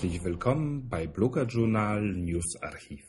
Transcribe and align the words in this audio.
Herzlich 0.00 0.24
willkommen 0.24 0.88
bei 0.88 1.06
Blogger 1.06 1.44
Journal 1.44 2.00
News 2.00 2.56
Archiv. 2.62 3.04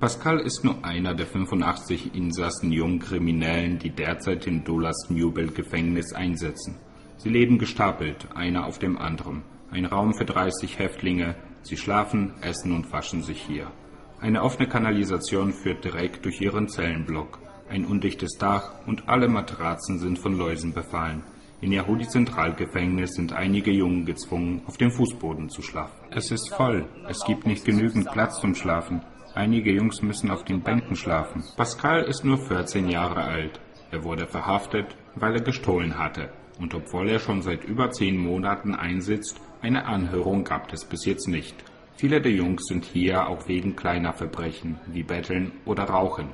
Pascal 0.00 0.40
ist 0.40 0.64
nur 0.64 0.84
einer 0.84 1.14
der 1.14 1.28
85 1.28 2.16
Insassen 2.16 2.72
Jungkriminellen, 2.72 3.78
die 3.78 3.90
derzeit 3.90 4.48
in 4.48 4.64
Dolas 4.64 5.08
Newbel-Gefängnis 5.08 6.14
einsetzen. 6.14 6.80
Sie 7.16 7.28
leben 7.28 7.58
gestapelt, 7.58 8.26
einer 8.34 8.66
auf 8.66 8.80
dem 8.80 8.98
anderen. 8.98 9.44
Ein 9.70 9.84
Raum 9.84 10.12
für 10.12 10.24
30 10.24 10.76
Häftlinge. 10.80 11.36
Sie 11.62 11.76
schlafen, 11.76 12.34
essen 12.40 12.72
und 12.72 12.90
waschen 12.90 13.22
sich 13.22 13.40
hier. 13.40 13.70
Eine 14.18 14.42
offene 14.42 14.68
Kanalisation 14.68 15.52
führt 15.52 15.84
direkt 15.84 16.24
durch 16.24 16.40
ihren 16.40 16.66
Zellenblock. 16.66 17.38
Ein 17.68 17.84
undichtes 17.84 18.32
Dach 18.36 18.84
und 18.88 19.08
alle 19.08 19.28
Matratzen 19.28 20.00
sind 20.00 20.18
von 20.18 20.36
Läusen 20.36 20.72
befallen. 20.72 21.22
In 21.60 21.72
Yahudi-Zentralgefängnis 21.72 23.14
sind 23.14 23.32
einige 23.32 23.70
Jungen 23.70 24.04
gezwungen, 24.04 24.62
auf 24.66 24.76
dem 24.76 24.90
Fußboden 24.90 25.48
zu 25.48 25.62
schlafen. 25.62 26.06
Es 26.10 26.30
ist 26.30 26.52
voll. 26.54 26.86
Es 27.08 27.24
gibt 27.24 27.46
nicht 27.46 27.64
genügend 27.64 28.10
Platz 28.10 28.40
zum 28.40 28.54
Schlafen. 28.54 29.02
Einige 29.34 29.72
Jungs 29.72 30.02
müssen 30.02 30.30
auf 30.30 30.44
den 30.44 30.60
Bänken 30.60 30.94
schlafen. 30.94 31.42
Pascal 31.56 32.02
ist 32.04 32.24
nur 32.24 32.38
14 32.38 32.88
Jahre 32.88 33.24
alt. 33.24 33.60
Er 33.90 34.04
wurde 34.04 34.26
verhaftet, 34.26 34.96
weil 35.14 35.34
er 35.34 35.42
gestohlen 35.42 35.98
hatte. 35.98 36.30
Und 36.60 36.74
obwohl 36.74 37.08
er 37.08 37.18
schon 37.18 37.42
seit 37.42 37.64
über 37.64 37.90
zehn 37.90 38.16
Monaten 38.16 38.74
einsitzt, 38.74 39.40
eine 39.60 39.86
Anhörung 39.86 40.44
gab 40.44 40.72
es 40.72 40.84
bis 40.84 41.04
jetzt 41.04 41.26
nicht. 41.26 41.56
Viele 41.96 42.20
der 42.20 42.32
Jungs 42.32 42.66
sind 42.66 42.84
hier 42.84 43.28
auch 43.28 43.48
wegen 43.48 43.76
kleiner 43.76 44.12
Verbrechen 44.12 44.78
wie 44.86 45.02
Betteln 45.02 45.52
oder 45.64 45.84
Rauchen. 45.84 46.28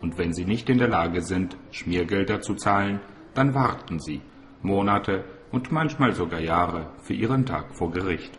Und 0.00 0.18
wenn 0.18 0.32
sie 0.32 0.44
nicht 0.44 0.68
in 0.68 0.78
der 0.78 0.88
Lage 0.88 1.22
sind, 1.22 1.56
Schmiergelder 1.70 2.40
zu 2.40 2.54
zahlen, 2.54 3.00
dann 3.34 3.54
warten 3.54 4.00
sie, 4.00 4.20
Monate 4.62 5.24
und 5.50 5.70
manchmal 5.72 6.12
sogar 6.12 6.40
Jahre 6.40 6.90
für 7.02 7.14
ihren 7.14 7.46
Tag 7.46 7.74
vor 7.74 7.90
Gericht. 7.90 8.38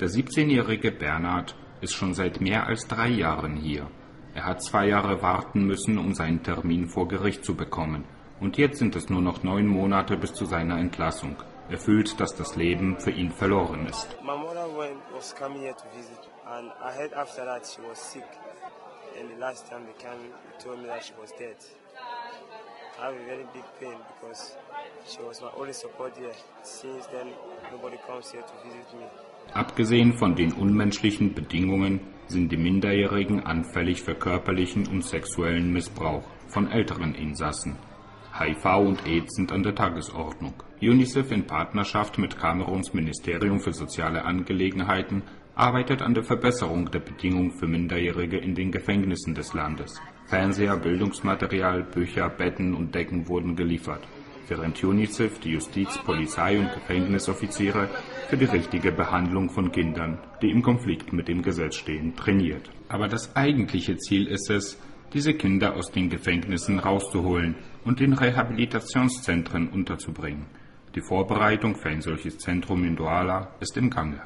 Der 0.00 0.08
17-jährige 0.08 0.92
Bernhard 0.92 1.56
ist 1.80 1.94
schon 1.94 2.14
seit 2.14 2.40
mehr 2.40 2.66
als 2.66 2.86
drei 2.86 3.08
Jahren 3.08 3.56
hier. 3.56 3.90
Er 4.34 4.46
hat 4.46 4.62
zwei 4.62 4.88
Jahre 4.88 5.22
warten 5.22 5.66
müssen, 5.66 5.98
um 5.98 6.14
seinen 6.14 6.42
Termin 6.42 6.88
vor 6.88 7.08
Gericht 7.08 7.44
zu 7.44 7.54
bekommen. 7.54 8.04
Und 8.40 8.58
jetzt 8.58 8.78
sind 8.78 8.96
es 8.96 9.08
nur 9.08 9.22
noch 9.22 9.42
neun 9.42 9.66
Monate 9.66 10.16
bis 10.16 10.32
zu 10.34 10.44
seiner 10.44 10.78
Entlassung. 10.78 11.36
Er 11.70 11.78
fühlt, 11.78 12.20
dass 12.20 12.34
das 12.34 12.56
Leben 12.56 12.98
für 12.98 13.10
ihn 13.10 13.30
verloren 13.30 13.86
ist. 13.86 14.08
And 19.16 19.30
the 19.30 19.36
last 19.36 19.68
time 19.68 19.86
they 19.86 19.92
came, 19.92 20.18
they 20.18 20.58
told 20.58 20.82
me 20.82 20.88
that 20.88 21.04
she 21.04 21.12
was. 21.20 21.32
Have 23.04 23.16
a 23.16 23.26
very 23.26 23.44
big 23.52 23.64
pain 23.78 23.98
because 24.08 24.56
she 25.06 25.20
was 25.20 25.42
my 25.42 25.50
only 25.58 25.74
support 25.74 26.16
here. 26.16 26.32
Since 26.62 27.06
then, 27.08 27.34
nobody 27.70 27.98
comes 28.06 28.32
here 28.32 28.40
to 28.40 28.54
visit 28.66 28.98
me. 28.98 29.04
Abgesehen 29.52 30.14
von 30.14 30.34
den 30.34 30.54
unmenschlichen 30.54 31.34
Bedingungen 31.34 32.00
sind 32.28 32.50
die 32.50 32.56
Minderjährigen 32.56 33.44
anfällig 33.44 34.02
für 34.02 34.14
körperlichen 34.14 34.86
und 34.86 35.04
sexuellen 35.04 35.70
Missbrauch 35.70 36.22
von 36.48 36.70
älteren 36.70 37.14
Insassen. 37.14 37.76
HIV 38.38 38.64
und 38.78 39.06
AIDS 39.06 39.36
sind 39.36 39.52
an 39.52 39.62
der 39.62 39.74
Tagesordnung. 39.74 40.54
UNICEF 40.80 41.30
in 41.30 41.46
Partnerschaft 41.46 42.16
mit 42.16 42.38
Kameruns 42.38 42.94
Ministerium 42.94 43.60
für 43.60 43.74
soziale 43.74 44.24
Angelegenheiten 44.24 45.24
arbeitet 45.54 46.02
an 46.02 46.14
der 46.14 46.24
Verbesserung 46.24 46.90
der 46.90 47.00
Bedingungen 47.00 47.52
für 47.52 47.66
Minderjährige 47.66 48.38
in 48.38 48.54
den 48.54 48.72
Gefängnissen 48.72 49.34
des 49.34 49.54
Landes. 49.54 50.00
Fernseher, 50.26 50.76
Bildungsmaterial, 50.76 51.84
Bücher, 51.84 52.28
Betten 52.28 52.74
und 52.74 52.94
Decken 52.94 53.28
wurden 53.28 53.54
geliefert, 53.54 54.06
während 54.48 54.82
UNICEF 54.82 55.38
die 55.38 55.52
Justiz, 55.52 55.98
Polizei 55.98 56.58
und 56.58 56.72
Gefängnisoffiziere 56.72 57.88
für 58.28 58.36
die 58.36 58.46
richtige 58.46 58.90
Behandlung 58.90 59.50
von 59.50 59.70
Kindern, 59.70 60.18
die 60.42 60.50
im 60.50 60.62
Konflikt 60.62 61.12
mit 61.12 61.28
dem 61.28 61.42
Gesetz 61.42 61.76
stehen, 61.76 62.16
trainiert. 62.16 62.70
Aber 62.88 63.06
das 63.06 63.36
eigentliche 63.36 63.96
Ziel 63.96 64.26
ist 64.26 64.50
es, 64.50 64.80
diese 65.12 65.34
Kinder 65.34 65.76
aus 65.76 65.92
den 65.92 66.10
Gefängnissen 66.10 66.80
rauszuholen 66.80 67.54
und 67.84 68.00
in 68.00 68.14
Rehabilitationszentren 68.14 69.68
unterzubringen. 69.68 70.46
Die 70.96 71.02
Vorbereitung 71.02 71.76
für 71.76 71.90
ein 71.90 72.00
solches 72.00 72.38
Zentrum 72.38 72.84
in 72.84 72.96
Douala 72.96 73.54
ist 73.60 73.76
im 73.76 73.90
Gange. 73.90 74.22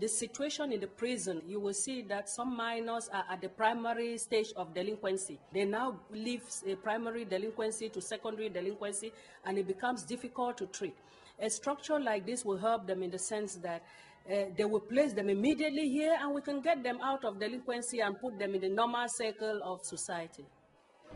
The 0.00 0.08
situation 0.08 0.72
in 0.72 0.80
the 0.80 0.86
prison, 0.86 1.42
you 1.46 1.58
will 1.58 1.74
see 1.74 2.02
that 2.02 2.28
some 2.28 2.56
minors 2.56 3.08
are 3.12 3.24
at 3.30 3.40
the 3.40 3.48
primary 3.48 4.16
stage 4.18 4.52
of 4.56 4.72
delinquency. 4.74 5.38
They 5.52 5.64
now 5.64 5.98
leave 6.12 6.42
primary 6.82 7.24
delinquency 7.24 7.88
to 7.88 8.00
secondary 8.00 8.48
delinquency, 8.48 9.12
and 9.44 9.58
it 9.58 9.66
becomes 9.66 10.04
difficult 10.04 10.56
to 10.58 10.66
treat. 10.66 10.94
A 11.40 11.50
structure 11.50 11.98
like 11.98 12.26
this 12.26 12.44
will 12.44 12.58
help 12.58 12.86
them 12.86 13.02
in 13.02 13.10
the 13.10 13.18
sense 13.18 13.56
that 13.56 13.82
uh, 14.30 14.44
they 14.56 14.64
will 14.64 14.80
place 14.80 15.12
them 15.12 15.28
immediately 15.30 15.88
here, 15.88 16.16
and 16.20 16.34
we 16.34 16.42
can 16.42 16.60
get 16.60 16.82
them 16.82 16.98
out 17.02 17.24
of 17.24 17.40
delinquency 17.40 18.00
and 18.00 18.20
put 18.20 18.38
them 18.38 18.54
in 18.54 18.60
the 18.60 18.68
normal 18.68 19.06
circle 19.08 19.60
of 19.64 19.80
society. 19.82 20.44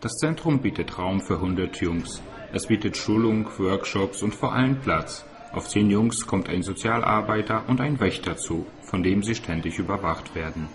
Das 0.00 0.12
Zentrum 0.18 0.60
bietet 0.60 0.98
Raum 0.98 1.20
für 1.20 1.34
100 1.34 1.76
Jungs. 1.76 2.22
Es 2.52 2.66
bietet 2.66 2.96
Schulung, 2.96 3.46
Workshops 3.58 4.22
und 4.22 4.34
vor 4.34 4.52
allem 4.52 4.80
Platz. 4.80 5.24
Auf 5.52 5.68
zehn 5.68 5.90
Jungs 5.90 6.26
kommt 6.26 6.48
ein 6.48 6.62
Sozialarbeiter 6.62 7.64
und 7.68 7.80
ein 7.80 8.00
Wächter 8.00 8.36
zu, 8.36 8.66
von 8.82 9.02
dem 9.02 9.22
sie 9.22 9.34
ständig 9.34 9.78
überwacht 9.78 10.34
werden. 10.34 10.68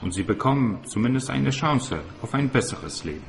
Und 0.00 0.12
sie 0.12 0.22
bekommen 0.22 0.80
zumindest 0.86 1.28
eine 1.30 1.50
Chance 1.50 2.00
auf 2.22 2.32
ein 2.34 2.48
besseres 2.48 3.04
Leben. 3.04 3.24